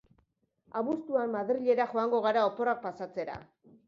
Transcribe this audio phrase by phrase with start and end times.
[0.79, 3.37] Abuztuan Madrilera joango gara oporrak pasatzera